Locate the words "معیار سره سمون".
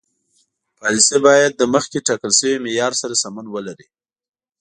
2.65-3.45